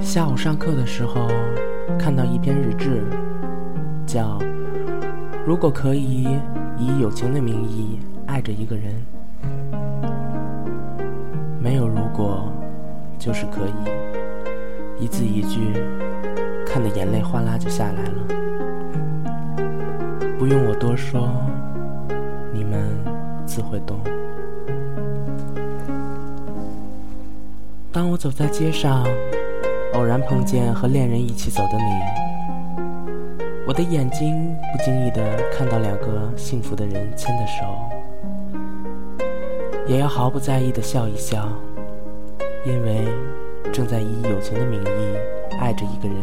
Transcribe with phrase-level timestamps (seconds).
[0.00, 1.28] 下午上课的时候，
[1.98, 3.02] 看到一篇日志，
[4.06, 4.38] 叫
[5.44, 6.28] 《如果可以
[6.78, 8.94] 以友情的名义爱着一个人》，
[11.60, 12.52] 没有如果，
[13.18, 15.72] 就是可以，一字一句，
[16.66, 18.12] 看得眼泪哗啦就下来了。
[20.38, 21.28] 不用我多说，
[22.52, 22.88] 你们
[23.44, 23.98] 自会懂。
[27.90, 29.04] 当我走在街上。
[29.96, 31.82] 偶然碰见和恋人一起走的你，
[33.66, 37.64] 我的眼睛不经意地看到两个幸福的人牵的手，
[39.86, 41.48] 也要毫不在意地笑一笑，
[42.66, 43.08] 因为
[43.72, 45.16] 正在以友情的名义
[45.58, 46.18] 爱着一个人，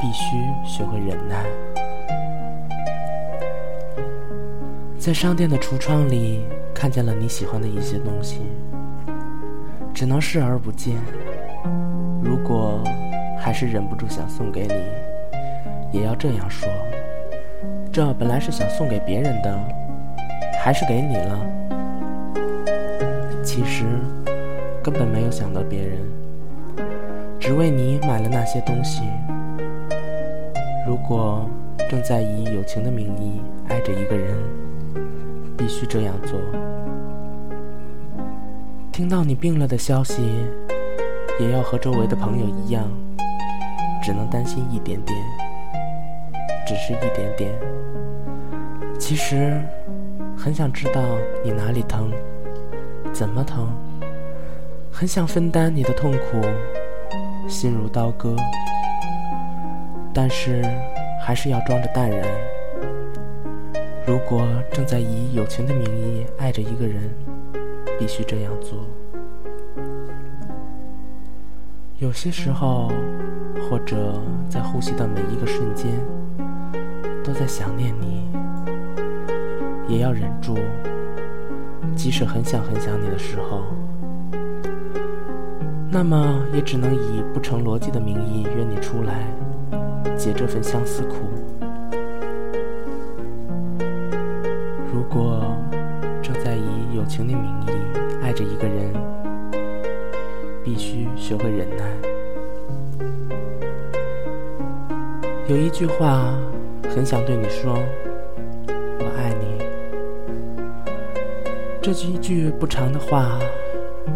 [0.00, 1.44] 必须学会忍耐。
[5.00, 8.42] 在商店的橱窗里看见了你喜欢的一些东西，
[9.92, 10.96] 只能视而不见。
[12.48, 12.82] 如果
[13.38, 14.72] 还是忍不住想送给你，
[15.92, 16.66] 也要这样说：
[17.92, 19.54] 这本来是想送给别人的，
[20.58, 21.38] 还是给你了。
[23.44, 23.84] 其实
[24.82, 25.98] 根本没有想到别人，
[27.38, 29.02] 只为你买了那些东西。
[30.86, 31.46] 如果
[31.90, 34.34] 正在以友情的名义爱着一个人，
[35.54, 36.40] 必须这样做。
[38.90, 40.46] 听到你病了的消息。
[41.38, 42.90] 也要和周围的朋友一样，
[44.02, 45.16] 只能担心一点点，
[46.66, 47.52] 只是一点点。
[48.98, 49.60] 其实
[50.36, 51.00] 很想知道
[51.44, 52.12] 你哪里疼，
[53.12, 53.72] 怎么疼，
[54.90, 56.42] 很想分担你的痛苦，
[57.48, 58.34] 心如刀割。
[60.12, 60.64] 但是
[61.22, 62.26] 还是要装着淡然。
[64.04, 64.42] 如果
[64.72, 67.14] 正在以友情的名义爱着一个人，
[67.98, 68.84] 必须这样做。
[72.00, 72.92] 有些时候，
[73.68, 75.90] 或者在呼吸的每一个瞬间，
[77.24, 78.30] 都在想念你，
[79.88, 80.56] 也要忍住。
[81.96, 83.64] 即使很想很想你的时候，
[85.90, 89.26] 那么也只能以不成逻辑的名义约你出来，
[90.16, 91.16] 解这份相思苦。
[94.92, 95.52] 如果
[96.22, 97.70] 正在以友情的名义
[98.22, 98.97] 爱着一个人。
[100.68, 101.84] 必须学会忍耐。
[105.46, 106.34] 有一句话，
[106.94, 107.78] 很想对你说
[109.00, 109.64] ：“我爱你。”
[111.80, 113.38] 这句一句不长的话，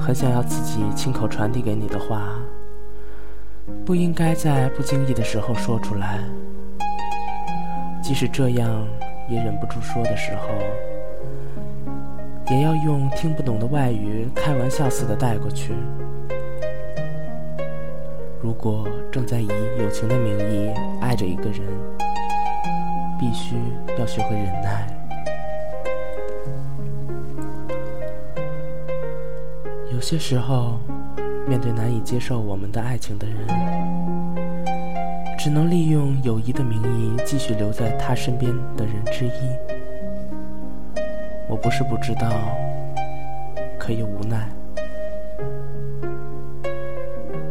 [0.00, 2.40] 很想要自己亲口传递给你的话，
[3.84, 6.18] 不应该在不经意的时候说出来。
[8.02, 8.88] 即使这样，
[9.28, 10.48] 也忍不住说的时候，
[12.50, 15.74] 也要用听不懂的外语开玩笑似的带过去。
[18.40, 21.60] 如果正在以友情的名义爱着一个人，
[23.18, 23.56] 必须
[23.98, 24.86] 要学会忍耐。
[29.92, 30.78] 有些时候，
[31.48, 33.36] 面对难以接受我们的爱情的人，
[35.36, 39.50] 只能利用友谊的名义继续留在他身边的人之一。
[41.48, 42.30] 我不是不知道，
[43.78, 44.48] 可以无奈。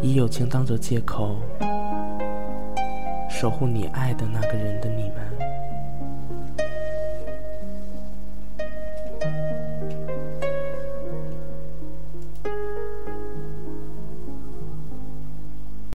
[0.00, 1.36] 以友情当作借口，
[3.28, 5.16] 守护你爱的那个人的你们，